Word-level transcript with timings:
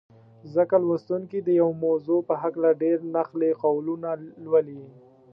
ځکه 0.55 0.75
لوستونکي 0.85 1.39
د 1.43 1.49
یوې 1.61 1.75
موضوع 1.85 2.19
په 2.29 2.33
هکله 2.43 2.69
ډېر 2.83 2.97
نقل 3.15 3.41
قولونه 3.63 4.09
لولي. 4.43 4.81